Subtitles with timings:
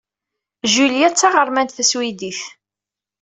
[0.73, 2.41] Julia d taɣermant taswidit.